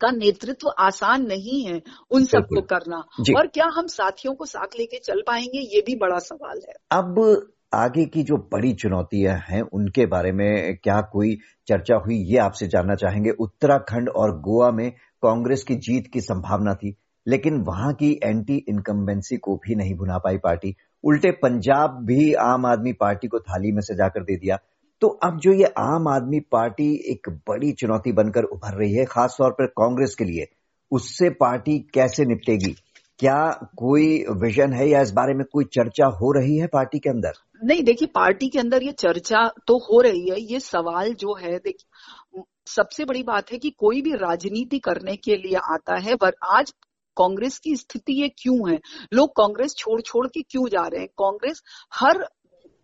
का 0.00 0.10
नेतृत्व 0.10 0.68
आसान 0.78 1.26
नहीं 1.26 1.62
है 1.64 1.80
उन 2.10 2.24
सबको 2.24 2.60
करना। 2.60 2.96
और 3.36 3.46
क्या 3.46 3.66
हम 3.74 3.86
साथियों 3.86 4.34
को 4.34 4.44
साथ 4.44 4.78
लेके 4.78 4.98
चल 4.98 5.22
पाएँगे 5.26 5.60
ये 5.74 5.82
भी 5.86 5.96
बड़ा 5.96 6.18
सवाल 6.18 6.60
है। 6.68 6.74
अब 6.92 7.46
आगे 7.74 8.04
की 8.04 8.22
जो 8.22 8.36
बड़ी 8.52 8.72
चुनौतियाँ 8.72 9.36
हैं 9.48 9.60
उनके 9.62 10.06
बारे 10.06 10.32
में 10.32 10.76
क्या 10.76 11.00
कोई 11.12 11.36
चर्चा 11.68 11.96
हुई 11.96 12.16
ये 12.32 12.38
आपसे 12.38 12.66
जानना 12.66 12.94
चाहेंगे। 12.94 13.30
उत्तराखंड 13.30 14.08
और 14.08 14.38
गोवा 14.40 14.70
में 14.70 14.90
कांग्रेस 15.22 15.62
की 15.62 15.74
जीत 15.76 16.10
की 16.12 16.20
संभावना 16.20 16.74
थी 16.74 16.94
लेकिन 17.26 17.60
वहाँ 17.62 17.92
की 17.92 18.10
एंटी 18.24 18.56
इनकम्बेंसी 18.68 19.36
को 19.36 19.54
भी 19.56 19.74
नहीं 19.74 19.94
भुना 19.94 20.18
पाई 20.18 20.36
पार्टी। 20.36 20.74
उल्टे 21.04 21.30
पंजाब 21.32 21.98
भी 22.04 22.32
आम 22.34 22.66
आदमी 22.66 22.92
पार्टी 22.92 23.28
को 23.28 23.38
थाली 23.40 23.72
में 23.72 23.80
सजाकर 23.80 24.22
दे 24.22 24.36
दिया। 24.36 24.58
तो 25.02 25.08
अब 25.08 25.38
जो 25.38 25.52
ये 25.52 25.64
आम 25.64 26.08
आदमी 26.08 26.40
पार्टी 26.40 27.12
एक 27.12 27.28
बड़ी 27.48 27.72
चुनौती 27.72 28.12
बनकर 28.12 28.44
उभर 28.44 28.74
रही 28.74 28.92
है, 28.92 29.04
खासतौर 29.04 29.50
पर 29.50 29.66
कांग्रेस 29.66 30.14
के 30.14 30.24
लिए, 30.24 30.46
उससे 30.90 31.30
पार्टी 31.30 31.78
कैसे 31.78 32.24
निपटेगी? 32.24 32.74
क्या 33.18 33.70
कोई 33.78 34.24
विजन 34.30 34.72
है 34.72 34.88
या 34.88 35.00
इस 35.00 35.10
बारे 35.10 35.34
में 35.34 35.44
कोई 35.52 35.64
चर्चा 35.64 36.06
हो 36.06 36.32
रही 36.32 36.56
है 36.56 36.66
पार्टी 36.66 36.98
के 36.98 37.10
अंदर? 37.10 37.32
नहीं, 37.64 37.82
देखिए, 37.82 38.08
पार्टी 38.14 38.48
के 38.48 38.58
अंदर 38.58 38.82
ये 38.82 38.92
चर्चा 38.92 39.50
तो 39.66 39.78
हो 39.78 40.00
रही 40.00 40.30
है। 40.30 40.40
ये 40.40 40.60
सवाल 40.60 41.14
जो 41.14 41.34
है, 41.34 41.58
देखिए, 41.58 42.42
सबसे 42.66 43.04
बड़ी 43.04 43.22
बात 43.22 43.52
है 43.52 43.58
कि 43.58 43.70
कोई 43.70 44.02
भी 44.02 44.12
राजनीति 44.12 44.78
करने 44.78 45.16
के 45.16 45.36
लिए 45.36 45.56
आता 45.56 45.98
है, 45.98 46.14
पर 46.14 46.32
आज 46.44 46.70
कांग्रेस 47.16 47.58
की 47.58 47.76
स्थिति 47.76 48.22
ये 48.22 48.28
क्यों 48.28 48.72
है? 48.72 48.80
लोग 49.14 49.30
कांग्रेस 49.30 49.74
छोड़ 49.78 50.00
छोड़ 50.00 50.26
के 50.26 50.42
क्यों 50.42 50.68
जा 50.68 50.86
रहे 50.86 51.00
हैं? 51.00 51.08
कांग्रेस 51.08 51.62
हर 51.94 52.28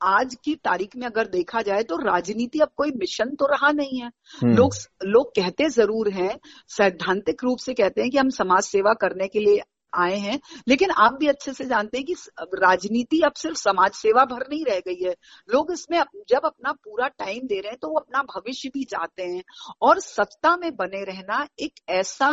आज 0.01 0.35
की 0.45 0.55
तारीख 0.57 0.97
में 0.97 1.07
अगर 1.07 1.27
देखा 1.29 1.63
जाए 1.63 1.83
तो 1.83 1.97
राजनीति 1.99 2.59
अब 2.59 2.69
कोई 2.77 2.91
मिशन 2.97 3.35
तो 3.35 3.47
रहा 3.47 3.71
नहीं 3.73 4.01
है। 4.01 4.11
हम्म। 4.43 4.55
लोग 4.57 4.75
लोग 5.07 5.31
कहते 5.37 5.69
ज़रूर 5.71 6.11
हैं 6.13 6.39
सैद्धांतिक 6.71 7.45
रूप 7.45 7.59
से 7.59 7.75
कहते 7.75 8.03
हैं 8.03 8.11
कि 8.11 8.19
हम 8.19 8.31
समाज 8.33 8.63
सेवा 8.65 8.93
करने 8.97 9.29
के 9.29 9.41
लिए 9.41 9.63
आए 9.93 10.17
हैं 10.17 10.39
लेकिन 10.69 10.91
आप 10.93 11.17
भी 11.21 11.27
अच्छे 11.29 11.53
से 11.53 11.65
जानते 11.65 11.99
हैं 11.99 12.05
कि 12.07 12.15
राजनीति 12.57 13.21
अब 13.21 13.33
सिर्फ़ 13.33 13.57
समाज 13.59 13.93
सेवा 13.93 14.25
भर 14.25 14.47
नहीं 14.51 14.65
रह 14.65 14.81
गई 14.87 15.03
है। 15.03 15.15
लोग 15.49 15.73
इसमें 15.73 15.99
जब 16.29 16.47
अपना 16.47 16.73
पूरा 16.75 17.09
टाइम 17.09 17.47
दे 17.47 17.61
रहे 17.61 17.71
हैं 17.71 17.79
तो 17.83 17.89
वो 17.89 17.99
अपना 17.99 18.23
भविष्य 18.25 18.69
भी 18.75 18.85
चाहते 18.85 19.23
हैं। 19.25 19.43
और 19.83 20.01
सत्ता 20.01 20.57
में 20.57 20.71
बने 20.77 21.05
रहना 21.05 21.47
एक 21.61 21.81
ऐसा 21.91 22.27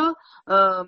आ, 0.48 0.82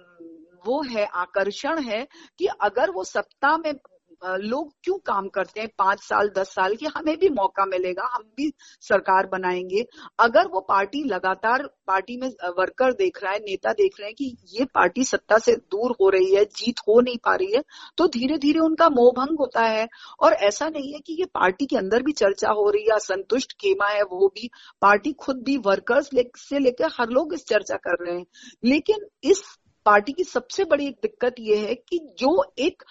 वो 0.66 0.82
है 0.84 1.04
आकर्षण 1.16 1.82
है 1.82 2.06
कि 2.38 2.46
अगर 2.62 2.90
वो 2.90 3.04
सत्ता 3.04 3.56
में 3.56 3.72
लोग 4.22 4.72
क्यों 4.84 4.96
काम 5.06 5.28
करते 5.28 5.60
हैं 5.60 5.68
पाँच 5.78 6.00
साल, 6.00 6.28
दस 6.28 6.48
साल 6.48 6.74
की? 6.76 6.86
हमें 6.88 7.16
भी 7.18 7.28
मौका 7.30 7.64
मिलेगा, 7.66 8.08
हम 8.14 8.22
भी 8.36 8.52
सरकार 8.82 9.26
बनाएँगे। 9.28 9.84
अगर 10.18 10.46
वो 10.46 10.60
पार्टी 10.60 11.02
लगातार 11.04 11.66
पार्टी 11.86 12.16
में 12.16 12.28
वर्कर 12.58 12.92
देख 12.92 13.22
रहा 13.22 13.32
है, 13.32 13.38
नेता 13.40 13.72
देख 13.72 13.98
रहे 14.00 14.08
हैं 14.08 14.14
कि 14.14 14.36
ये 14.50 14.64
पार्टी 14.74 15.04
सत्ता 15.04 15.38
से 15.38 15.52
दूर 15.52 15.94
हो 16.00 16.08
रही 16.08 16.34
है, 16.34 16.44
जीत 16.46 16.80
हो 16.88 17.00
नहीं 17.00 17.18
पा 17.24 17.34
रही 17.34 17.52
है 17.52 17.62
तो 17.98 18.06
धीरे 18.08 18.38
धीरे 18.38 18.60
उनका 18.60 18.88
मोह 18.90 19.10
भंग 19.16 19.38
होता 19.38 19.62
है। 19.62 19.86
और 20.20 20.32
ऐसा 20.32 20.68
नहीं 20.68 20.92
है 20.92 21.00
कि 21.00 21.12
ये 21.12 21.24
पार्टी 21.34 21.66
के 21.66 21.76
अंदर 21.76 22.02
भी 22.02 22.12
चर्चा 22.12 22.50
हो 22.50 22.68
रही 22.70 22.82
है 22.82 22.96
असंतुष्ट 22.96 23.52
खेमा 23.52 23.88
है, 23.88 24.02
वो 24.02 24.28
भी। 24.28 24.50
पार्टी 24.82 25.12
खुद 25.14 25.42
भी 25.42 25.56
वर्कर्स 25.58 26.10
से 26.38 26.58
लेकर 26.58 26.90
हर 26.92 27.08
लोग 27.10 27.34
इस 27.34 27.46
चर्चा 27.46 27.76
कर 27.78 28.04
रहे 28.04 28.16
हैं। 28.16 28.26
लेकिन 28.64 29.06
इस 29.24 29.42
पार्टी 29.88 30.12
की 30.12 30.24
सबसे 30.24 30.64
बड़ी 30.64 30.86
एक 30.86 30.98
दिक्कत 31.02 31.34
यह 31.40 31.66
है 31.66 31.74
कि 31.88 31.98
जो 32.18 32.32
एक 32.58 32.82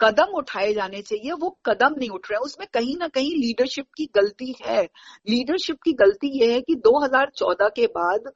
कदम 0.00 0.32
उठाए 0.36 0.72
जाने 0.74 1.02
चाहिए 1.02 1.32
वो 1.32 1.50
कदम 1.66 1.94
नहीं 1.98 2.08
उठ 2.10 2.30
रहे 2.30 2.36
हैं। 2.36 2.44
उसमें 2.44 2.66
कहीं 2.74 2.96
ना 2.96 3.08
कहीं 3.08 3.30
लीडरशिप 3.36 3.86
की 3.96 4.06
गलती 4.16 4.54
है। 4.62 4.82
लीडरशिप 5.28 5.76
की 5.84 5.92
गलती 5.92 6.30
यह 6.40 6.52
है 6.52 6.60
कि 6.60 6.74
2014 6.86 7.70
के 7.76 7.86
बाद 7.98 8.32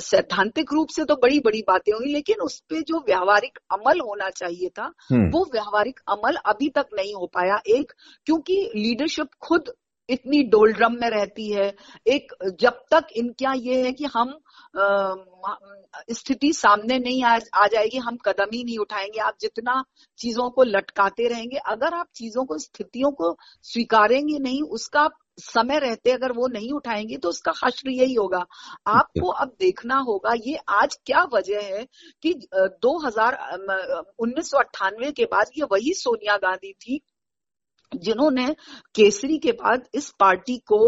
सैद्धांतिक 0.00 0.72
रूप 0.72 0.88
से 0.88 1.04
तो 1.04 1.14
बड़ी 1.16 1.38
बड़ी 1.40 1.60
बातें 1.68 1.92
हुई 1.92 2.12
लेकिन 2.12 2.40
उस 2.40 2.58
पर 2.60 2.80
जो 2.82 2.98
व्यावहारिक 3.06 3.58
अमल 3.72 4.00
होना 4.00 4.28
चाहिए 4.30 4.68
था 4.68 4.90
हम्म। 5.10 5.30
वो 5.30 5.44
व्यावहारिक 5.52 6.00
अमल 6.08 6.36
अभी 6.46 6.68
तक 6.68 6.86
नहीं 6.94 7.14
हो 7.14 7.26
पाया। 7.34 7.60
एक 7.68 7.92
क्योंकि 8.26 8.56
लीडरशिप 8.76 9.28
खुद 9.40 9.72
इतनी 10.08 10.42
डोलड्रम 10.44 10.92
में 10.92 11.08
रहती 11.10 11.50
है। 11.52 11.72
एक 12.06 12.32
जब 12.60 12.80
तक 12.90 13.06
इनका 13.16 13.52
ये 13.54 13.82
है 13.82 13.92
कि 13.92 14.04
हम 14.06 14.38
स्थिति 16.12 16.52
सामने 16.52 16.98
नहीं 16.98 17.22
आ, 17.24 17.38
आ 17.54 17.66
जाएगी 17.66 17.98
हम 17.98 18.16
कदम 18.26 18.50
ही 18.52 18.62
नहीं 18.64 18.78
उठाएँगे। 18.78 19.20
आप 19.20 19.36
जितना 19.40 19.82
चीज़ों 20.20 20.48
को 20.50 20.62
लटकाते 20.62 21.28
रहेंगे 21.28 21.56
अगर 21.66 21.94
आप 21.94 22.08
चीज़ों 22.16 22.44
को 22.44 22.58
स्थितियों 22.58 23.10
को 23.12 23.36
स्वीकारेंगे 23.64 24.38
नहीं 24.38 24.62
उसका 24.70 25.08
समय 25.38 25.78
रहते 25.78 26.10
अगर 26.10 26.32
वो 26.32 26.46
नहीं 26.48 26.70
उठाएँगे 26.72 27.16
तो 27.16 27.28
उसका 27.28 27.52
हश्र 27.64 27.90
यही 27.90 28.14
होगा। 28.14 28.44
आपको 28.88 29.28
अब 29.28 29.54
देखना 29.60 29.98
होगा 30.00 30.32
ये 30.36 30.58
आज 30.70 30.98
क्या 31.06 31.22
वजह 31.32 31.60
है 31.66 31.86
कि 32.22 32.34
दो 32.54 32.98
हज़ार 33.06 33.38
उन्नीस 34.18 34.50
के 35.16 35.24
बाद 35.24 35.50
ये 35.58 35.64
वही 35.72 35.94
सोनिया 35.94 36.36
गांधी 36.36 36.72
थी 36.72 37.00
जिन्होंने 37.98 38.46
केसरी 38.94 39.38
के 39.38 39.52
बाद 39.52 39.84
इस 39.94 40.10
पार्टी 40.20 40.56
को 40.66 40.78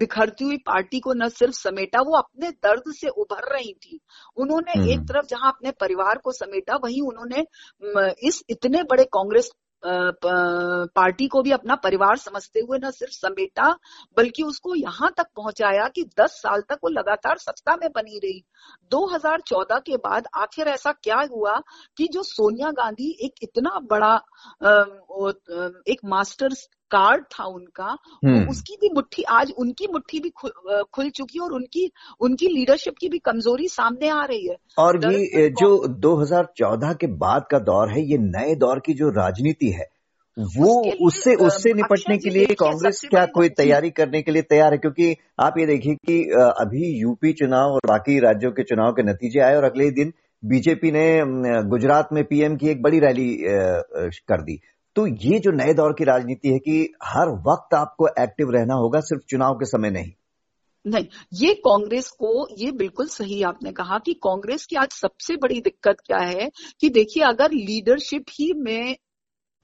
बिखरती 0.00 0.44
हुई 0.44 0.56
पार्टी 0.66 1.00
को 1.00 1.12
न 1.14 1.28
सिर्फ़ 1.28 1.54
समेटा 1.54 2.00
वो 2.00 2.16
अपने 2.16 2.50
दर्द 2.62 2.92
से 2.94 3.08
उभर 3.08 3.52
रही 3.54 3.72
थी 3.74 4.00
उन्होंने 4.36 4.72
एक 4.72 4.96
हम्म। 4.96 5.06
तरफ़ 5.06 5.26
जहाँ 5.26 5.52
अपने 5.52 5.70
परिवार 5.80 6.18
को 6.18 6.32
समेटा 6.32 6.76
वहीं 6.76 7.02
उन्होंने 7.02 7.46
इस 8.28 8.42
इतने 8.50 8.82
बड़े 8.82 9.04
कांग्रेस 9.12 9.50
पार्टी 9.84 11.26
को 11.28 11.42
भी 11.42 11.50
अपना 11.52 11.74
परिवार 11.74 12.16
समझते 12.16 12.60
हुए 12.60 12.78
न 12.84 12.90
सिर्फ़ 12.90 13.12
समेटा, 13.12 13.68
बल्कि 14.16 14.42
उसको 14.42 14.74
यहाँ 14.74 15.12
तक 15.16 15.26
पहुँचाया 15.36 15.86
कि 15.88 16.04
10 16.20 16.30
साल 16.32 16.60
तक 16.60 16.78
वो 16.84 16.90
लगातार 16.90 17.38
सत्ता 17.38 17.76
में 17.76 17.88
बनी 17.94 18.18
रही। 18.18 18.42
2014 18.90 19.80
के 19.86 19.96
बाद 19.98 20.26
आखिर 20.36 20.68
ऐसा 20.68 20.92
क्या 20.92 21.20
हुआ 21.30 21.58
कि 21.96 22.08
जो 22.12 22.22
सोनिया 22.22 22.70
गांधी 22.72 23.10
एक 23.20 23.34
इतना 23.42 23.78
बड़ा 23.90 24.14
एक 25.88 26.00
मास्टर 26.04 26.54
कार्ड 26.90 27.24
था 27.32 27.44
उनका 27.44 27.96
हम्म। 28.24 28.48
उसकी 28.48 28.76
भी 28.80 28.88
मुट्ठी 28.94 29.22
आज 29.30 29.52
उनकी 29.58 29.86
मुट्ठी 29.92 30.20
भी 30.20 30.30
खुल 30.92 31.10
चुकी 31.10 31.38
है 31.38 31.44
और 31.44 31.52
उनकी 31.52 31.90
उनकी 32.20 32.48
लीडरशिप 32.48 32.94
की 33.00 33.08
भी 33.08 33.18
कमज़ोरी 33.24 33.68
सामने 33.68 34.08
आ 34.08 34.24
रही 34.24 34.46
है। 34.48 34.56
और 34.78 35.12
ये 35.12 35.48
जो 35.60 35.76
2014 36.00 36.94
के 37.00 37.06
बाद 37.16 37.46
का 37.50 37.58
दौर 37.68 37.92
है 37.92 38.02
ये 38.10 38.18
नए 38.20 38.54
दौर 38.54 38.80
की 38.86 38.94
जो 38.94 39.08
राजनीति 39.18 39.70
है 39.70 39.86
वो 40.36 40.72
उससे 41.06 41.34
उससे 41.34 41.72
निपटने 41.74 42.16
के 42.18 42.30
लिए 42.30 42.54
कांग्रेस 42.60 43.00
क्या 43.10 43.24
कोई 43.34 43.48
तैयारी 43.58 43.90
करने 43.90 44.20
के 44.22 44.32
लिए 44.32 44.42
तैयार 44.42 44.72
है? 44.72 44.78
क्योंकि 44.78 45.16
आप 45.40 45.54
ये 45.58 45.66
देखिए 45.66 45.94
कि 45.94 46.18
अभी 46.60 46.90
यूपी 47.00 47.32
चुनाव 47.32 47.72
और 47.72 47.80
बाकी 47.88 48.18
राज्यों 48.20 48.50
के 48.52 48.62
चुनाव 48.62 48.92
के 48.92 49.02
नतीजे 49.02 49.40
आए 49.40 49.56
और 49.56 49.64
अगले 49.64 49.90
दिन 49.90 50.12
बीजेपी 50.42 50.90
ने 50.92 51.06
गुजरात 51.68 52.08
में 52.12 52.22
पीएम 52.24 52.56
की 52.56 52.68
एक 52.68 52.82
बड़ी 52.82 52.98
रैली 52.98 53.28
कर 54.28 54.42
दी। 54.42 54.60
तो 54.96 55.06
ये 55.06 55.38
जो 55.38 55.50
नए 55.50 55.74
दौर 55.74 55.92
की 55.92 56.04
राजनीति 56.04 56.48
है 56.48 56.58
कि 56.58 56.92
हर 57.04 57.28
वक्त 57.28 57.74
आपको 57.74 58.08
एक्टिव 58.08 58.50
रहना 58.50 58.74
होगा, 58.74 59.00
सिर्फ़ 59.00 59.22
चुनाव 59.28 59.54
के 59.54 59.64
समय 59.64 59.90
नहीं। 59.90 60.12
नहीं, 60.86 61.06
ये 61.34 61.54
कांग्रेस 61.54 62.08
को, 62.10 62.48
ये 62.58 62.72
बिल्कुल 62.72 63.06
सही 63.06 63.42
आपने 63.42 63.72
कहा 63.72 63.98
कि 63.98 64.14
कांग्रेस 64.14 64.66
की 64.66 64.76
आज 64.76 64.88
सबसे 64.90 65.36
बड़ी 65.36 65.60
दिक्कत 65.60 65.96
क्या 66.06 66.18
है 66.18 66.50
कि 66.80 66.88
देखिए, 66.88 67.22
अगर 67.22 67.50
लीडरशिप 67.50 68.24
ही 68.30 68.52
में 68.52 68.96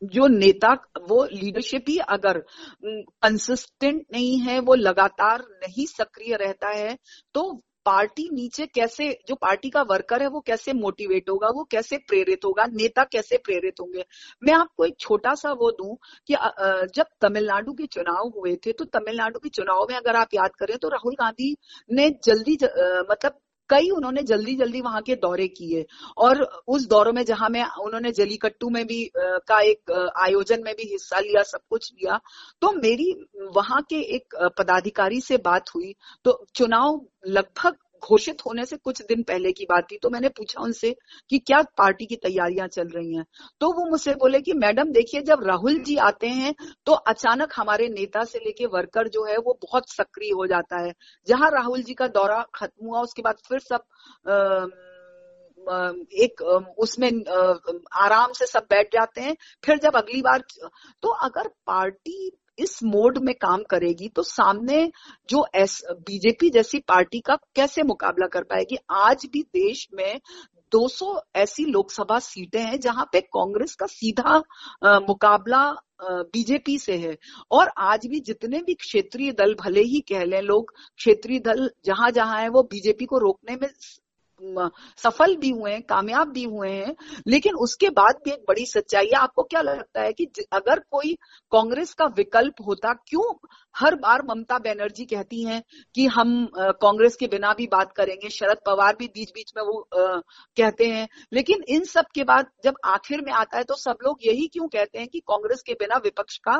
जो 0.04 0.26
नेता, 0.26 0.72
वो 1.08 1.24
लीडरशिप 1.24 1.84
ही 1.88 1.98
अगर 1.98 2.44
कंसिस्टेंट 2.84 4.06
नहीं 4.12 4.38
है, 4.38 4.58
वो 4.60 4.74
लगातार 4.74 5.40
नहीं 5.40 5.86
सक्रिय 5.86 6.36
रहता 6.36 6.68
है 6.68 6.98
तो 7.34 7.62
पार्टी 7.86 8.28
नीचे 8.32 8.66
कैसे, 8.66 9.08
जो 9.28 9.34
पार्टी 9.34 9.70
का 9.70 9.82
वर्कर 9.82 10.22
है, 10.22 10.28
वो 10.28 10.40
कैसे 10.40 10.72
मोटिवेट 10.72 11.30
होगा, 11.30 11.48
वो 11.48 11.64
कैसे 11.70 11.96
प्रेरित 12.08 12.44
होगा, 12.44 12.66
नेता 12.72 13.04
कैसे 13.04 13.36
प्रेरित 13.38 13.80
होंगे? 13.80 14.04
मैं 14.42 14.54
आपको 14.54 14.84
एक 14.84 14.96
छोटा 15.00 15.34
सा 15.34 15.52
वो 15.52 15.70
दूँ 15.72 15.96
कि 16.28 16.34
जब 16.96 17.06
तमिलनाडु 17.20 17.72
के 17.72 17.86
चुनाव 17.86 18.32
हुए 18.36 18.54
थे 18.66 18.72
तो 18.72 18.84
तमिलनाडु 18.94 19.38
के 19.38 19.48
चुनाव 19.50 19.86
में 19.90 19.96
अगर 19.96 20.16
आप 20.16 20.34
याद 20.34 20.56
करें 20.60 20.76
तो 20.78 20.88
राहुल 20.88 21.14
गांधी 21.14 21.54
ने 21.90 22.08
जल्दी 22.24 22.58
मतलब 23.10 23.38
कई 23.72 23.90
उन्होंने 23.90 24.22
जल्दी 24.24 24.54
जल्दी 24.56 24.80
वहाँ 24.80 25.00
के 25.02 25.14
दौरे 25.16 25.46
किए। 25.50 25.84
और 26.18 26.42
उस 26.68 26.86
दौरों 26.88 27.12
में 27.12 27.24
जहाँ 27.24 27.48
में, 27.48 27.64
उन्होंने 27.80 28.12
जलीकट्टू 28.12 28.68
में 28.70 28.84
भी 28.86 29.04
का 29.16 29.60
एक 29.62 29.90
आयोजन 30.22 30.62
में 30.64 30.74
भी 30.74 30.88
हिस्सा 30.92 31.20
लिया, 31.20 31.42
सब 31.44 31.60
कुछ 31.70 31.92
लिया 31.94 32.20
तो 32.62 32.72
मेरी 32.72 33.12
वहाँ 33.56 33.80
के 33.82 34.00
एक 34.16 34.34
पदाधिकारी 34.58 35.20
से 35.20 35.36
बात 35.44 35.74
हुई। 35.74 35.94
तो 36.24 36.44
चुनाव 36.54 37.00
लगभग 37.28 37.76
घोषित 38.02 38.42
होने 38.46 38.64
से 38.66 38.76
कुछ 38.76 39.00
दिन 39.02 39.22
पहले 39.22 39.52
की 39.52 39.64
बात 39.64 39.86
थी 39.90 39.98
तो 40.02 40.10
मैंने 40.10 40.28
पूछा 40.28 40.62
उनसे 40.62 40.94
कि 41.30 41.38
क्या 41.38 41.60
पार्टी 41.78 42.06
की 42.06 42.16
तैयारियाँ 42.16 42.66
चल 42.68 42.88
रही 42.88 43.14
हैं? 43.16 43.24
तो 43.60 43.68
वो 43.72 43.88
मुझसे 43.90 44.14
बोले 44.14 44.40
कि 44.40 44.52
मैडम 44.54 44.90
देखिए 44.92 45.20
जब 45.22 45.44
राहुल 45.46 45.78
जी 45.80 45.96
आते 46.02 46.28
हैं 46.28 46.54
तो 46.86 46.92
अचानक 46.92 47.52
हमारे 47.56 47.88
नेता 47.88 48.24
से 48.24 48.38
लेके 48.38 48.66
वर्कर 48.68 49.08
जो 49.08 49.24
है 49.24 49.36
वो 49.38 49.58
बहुत 49.62 49.90
सक्रिय 49.90 50.30
हो 50.32 50.46
जाता 50.46 50.80
है। 50.80 50.92
जहाँ 51.28 51.50
राहुल 51.50 51.82
जी 51.82 51.94
का 51.94 52.06
दौरा 52.08 52.44
खत्म 52.54 52.86
हुआ 52.86 53.00
उसके 53.02 53.22
बाद 53.22 53.36
फिर 53.48 53.58
सब 53.60 53.84
आ, 54.26 55.92
एक 56.14 56.40
उसमें 56.78 57.10
आराम 57.94 58.32
से 58.32 58.46
सब 58.46 58.66
बैठ 58.70 58.86
जाते 58.92 59.20
हैं। 59.20 59.36
फिर 59.64 59.78
जब 59.78 59.96
अगली 59.96 60.22
बार 60.22 60.42
तो 61.02 61.08
अगर 61.24 61.48
पार्टी 61.66 62.30
इस 62.58 62.78
मोड 62.84 63.18
में 63.18 63.34
काम 63.34 63.62
करेगी 63.70 64.08
तो 64.08 64.22
सामने 64.22 64.90
जो 65.30 65.44
एस 65.54 65.80
बीजेपी 65.92 66.50
जैसी 66.50 66.78
पार्टी 66.88 67.20
का 67.20 67.36
कैसे 67.56 67.82
मुकाबला 67.82 68.26
कर 68.26 68.42
पाएगी? 68.44 68.76
आज 68.90 69.26
भी 69.32 69.42
देश 69.54 69.86
में 69.94 70.20
200 70.72 71.14
ऐसी 71.36 71.64
लोकसभा 71.64 72.18
सीटें 72.18 72.60
हैं 72.60 72.78
जहाँ 72.80 73.04
पे 73.12 73.20
कांग्रेस 73.20 73.74
का 73.74 73.86
सीधा 73.86 74.42
आ, 74.86 74.98
मुकाबला 75.00 75.64
बीजेपी 76.02 76.78
से 76.78 76.96
है। 76.98 77.16
और 77.50 77.70
आज 77.78 78.06
भी 78.06 78.20
जितने 78.20 78.58
भी 78.58 78.74
क्षेत्रीय 78.74 79.32
दल 79.32 79.54
भले 79.54 79.82
ही 79.82 80.00
कह 80.08 80.24
लें 80.24 80.40
लोग 80.42 80.72
क्षेत्रीय 80.98 81.38
दल 81.40 81.70
जहाँ 81.84 82.10
जहाँ 82.10 82.40
है 82.40 82.48
वो 82.48 82.62
बीजेपी 82.62 83.04
को 83.04 83.18
रोकने 83.18 83.56
में 83.56 83.68
सफल 84.98 85.36
भी 85.36 85.50
हुए 85.50 85.72
हैं 85.72 85.82
कामयाब 85.82 86.28
भी 86.28 86.44
हुए 86.44 86.70
हैं 86.70 86.94
लेकिन 87.28 87.54
उसके 87.54 87.88
बाद 87.90 88.20
भी 88.24 88.30
एक 88.30 88.44
बड़ी 88.48 88.66
सच्चाई 88.66 89.06
है। 89.06 89.18
आपको 89.18 89.42
क्या 89.42 89.60
लगता 89.60 90.02
है 90.02 90.12
कि 90.12 90.26
अगर 90.52 90.78
कोई 90.90 91.14
कांग्रेस 91.52 91.92
का 91.94 92.06
विकल्प 92.16 92.54
होता 92.66 92.92
क्यों 93.08 93.32
हर 93.74 93.94
बार 93.94 94.22
ममता 94.28 94.58
बनर्जी 94.58 95.04
कहती 95.04 95.42
हैं 95.44 95.62
कि 95.94 96.06
हम 96.06 96.34
कांग्रेस 96.56 97.16
के 97.16 97.26
बिना 97.26 97.52
भी 97.52 97.66
बात 97.66 97.92
करेंगे 97.92 98.28
शरद 98.28 98.58
पवार 98.66 98.96
भी 98.98 99.06
बीच 99.06 99.30
बीच 99.34 99.52
में 99.56 99.62
वो 99.64 99.78
आ, 99.80 100.20
कहते 100.56 100.86
हैं। 100.86 101.08
लेकिन 101.32 101.62
इन 101.68 101.84
सब 101.84 102.06
के 102.14 102.24
बाद 102.24 102.46
जब 102.64 102.74
आखिर 102.84 103.20
में 103.20 103.32
आता 103.32 103.58
है 103.58 103.64
तो 103.64 103.74
सब 103.74 103.96
लोग 104.04 104.18
यही 104.26 104.46
क्यों 104.46 104.68
कहते 104.68 104.98
हैं 104.98 105.08
कि 105.08 105.20
कांग्रेस 105.20 105.62
के 105.62 105.72
बिना 105.72 105.96
विपक्ष 106.04 106.38
का 106.48 106.56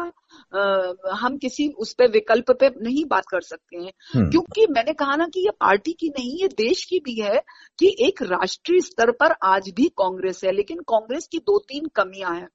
आ, 0.55 1.17
हम 1.17 1.37
किसी 1.39 1.69
उस 1.79 1.93
पर 1.95 2.11
विकल्प 2.11 2.51
पे 2.51 2.71
नहीं 2.83 3.05
बात 3.05 3.25
कर 3.31 3.41
सकते 3.41 3.77
हैं? 3.77 3.93
हम्म। 4.15 4.31
क्योंकि 4.31 4.67
मैंने 4.71 4.93
कहा 4.93 5.17
ना 5.17 5.27
कि 5.27 5.41
ये 5.41 5.51
पार्टी 5.61 5.93
की 5.93 6.09
नहीं 6.09 6.37
ये 6.43 6.49
देश 6.49 6.85
की 6.85 6.99
भी 6.99 7.21
है 7.21 7.43
कि 7.83 7.97
एक 8.01 8.23
राष्ट्रीय 8.23 8.81
स्तर 8.81 9.11
पर 9.11 9.33
आज 9.43 9.71
भी 9.77 9.89
कांग्रेस 9.89 10.45
है, 10.45 10.53
लेकिन 10.53 10.79
कांग्रेस 10.79 11.29
की 11.33 11.39
दो 11.39 11.59
तीन 11.59 11.87
कमियाँ 11.87 12.35
हैं। 12.35 12.49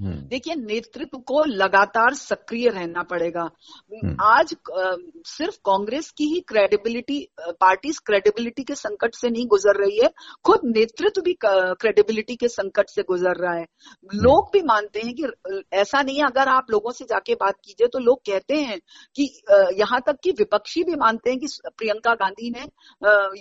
देखिए 0.00 0.54
नेतृत्व 0.56 1.18
को 1.26 1.42
लगातार 1.44 2.14
सक्रिय 2.14 2.68
रहना 2.68 3.02
पड़ेगा 3.02 3.42
हम्म। 3.42 4.16
आज 4.22 4.54
आ, 4.72 4.94
सिर्फ़ 5.26 5.56
कांग्रेस 5.64 6.10
की 6.10 6.24
ही 6.24 6.40
क्रेडिबिलिटी 6.48 7.18
पार्टी 7.60 7.92
क्रेडिबिलिटी 8.06 8.62
के 8.62 8.74
संकट 8.74 9.14
से 9.14 9.30
नहीं 9.30 9.46
गुजर 9.46 9.76
रही 9.76 9.98
है 9.98 10.10
खुद 10.44 10.60
नेतृत्व 10.66 11.22
भी 11.22 11.36
क्रेडिबिलिटी 11.42 12.36
के 12.36 12.48
संकट 12.48 12.88
से 12.88 13.02
गुजर 13.02 13.36
रहा 13.36 13.54
है 13.54 13.62
हम्म। 13.62 14.20
लोग 14.20 14.50
भी 14.52 14.62
मानते 14.62 15.00
हैं 15.00 15.14
कि 15.14 15.62
ऐसा 15.74 16.02
नहीं 16.02 16.18
है 16.18 16.26
अगर 16.26 16.48
आप 16.48 16.70
लोगों 16.70 16.92
से 16.92 17.04
जाके 17.04 17.34
बात 17.34 17.58
कीजिए 17.64 17.86
तो 17.88 17.98
लोग 18.00 18.20
कहते 18.26 18.60
हैं 18.60 18.80
कि 19.16 19.30
यहाँ 19.74 20.00
तक 20.06 20.18
कि 20.22 20.30
विपक्षी 20.38 20.84
भी 20.84 20.96
मानते 20.96 21.30
हैं 21.30 21.38
कि 21.38 21.46
प्रियंका 21.68 22.14
गांधी 22.16 22.50
ने 22.50 22.66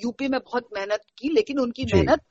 यूपी 0.02 0.28
में 0.28 0.40
बहुत 0.40 0.68
मेहनत 0.74 1.02
की 1.18 1.30
लेकिन 1.30 1.60
उनकी 1.60 1.86
मेहनत 1.86 2.22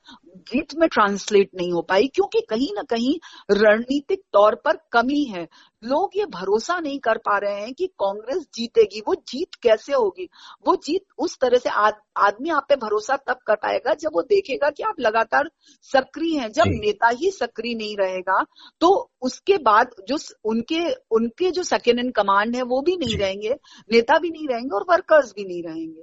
जीत 0.49 0.73
में 0.75 0.87
ट्रांसलेट 0.89 1.49
नहीं 1.55 1.71
हो 1.71 1.81
पाई 1.81 2.07
क्योंकि 2.07 2.41
कहीं 2.49 2.73
ना 2.75 2.81
कहीं 2.89 3.15
रणनीतिक 3.51 4.21
तौर 4.33 4.55
पर 4.55 4.77
कमी 4.91 5.23
है। 5.25 5.47
लोग 5.83 6.11
ये 6.15 6.25
भरोसा 6.25 6.79
नहीं 6.79 6.99
कर 6.99 7.17
पा 7.17 7.37
रहे 7.37 7.61
हैं 7.61 7.73
कि 7.73 7.87
कांग्रेस 7.99 8.45
जीतेगी 8.55 8.99
वो 8.99 9.15
जीत 9.27 9.55
कैसे 9.63 9.93
होगी? 9.93 10.27
वो 10.67 10.75
जीत 10.75 11.05
उस 11.17 11.37
तरह 11.41 11.57
से 11.57 11.69
आद, 11.69 11.93
आदमी 12.17 12.49
आप 12.49 12.65
पे 12.69 12.75
भरोसा 12.75 13.15
तब 13.27 13.39
कर 13.47 13.55
पाएगा 13.55 13.93
जब 13.93 14.11
वो 14.13 14.21
देखेगा 14.23 14.69
कि 14.69 14.83
आप 14.83 14.99
लगातार 14.99 15.49
सक्रिय 15.91 16.39
हैं। 16.39 16.51
जब 16.51 16.63
नेता 16.69 17.07
ही 17.13 17.31
सक्रिय 17.31 17.75
नहीं 17.75 17.95
रहेगा 17.97 18.43
तो 18.81 18.89
उसके 19.21 19.57
बाद 19.61 19.95
जो 20.07 20.17
उनके 20.45 20.83
उनके 21.11 21.51
जो 21.51 21.63
सेकेंड 21.63 21.99
इन 21.99 22.11
कमांड 22.11 22.55
है 22.55 22.61
वो 22.63 22.81
भी 22.81 22.97
नहीं 22.97 23.17
रहेंगे 23.17 23.55
नेता 23.91 24.19
भी 24.19 24.29
नहीं 24.29 24.47
रहेंगे 24.47 24.75
और 24.75 24.85
वर्कर्स 24.89 25.33
भी 25.35 25.45
नहीं 25.45 25.63
रहेंगे। 25.63 26.01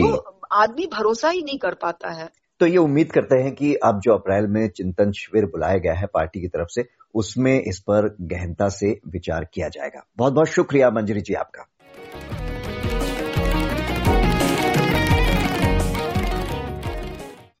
तो 0.00 0.40
आदमी 0.52 0.86
भरोसा 0.86 1.28
ही 1.28 1.42
नहीं 1.42 1.58
कर 1.58 1.74
पाता 1.74 2.10
है। 2.12 2.28
तो 2.60 2.66
ये 2.66 2.76
उम्मीद 2.76 3.12
करते 3.12 3.36
हैं 3.36 3.54
कि 3.54 3.74
अब 3.74 4.00
जो 4.00 4.12
अप्रैल 4.12 4.46
में 4.46 4.68
चिंतन 4.68 5.12
शिविर 5.12 5.44
बुलाया 5.44 5.78
गया 5.78 5.94
है 5.94 6.06
पार्टी 6.06 6.40
की 6.40 6.48
तरफ़ 6.48 6.68
से, 6.70 6.84
उसमें 7.14 7.62
इस 7.62 7.78
पर 7.80 8.16
गहनता 8.20 8.68
से 8.68 9.00
विचार 9.06 9.46
किया 9.54 9.68
जाएगा। 9.68 10.06
बहुत 10.16 10.32
बहुत 10.32 10.46
शुक्रिया 10.46 10.90
मंजरी 10.90 11.20
जी 11.20 11.34
आपका। 11.34 11.66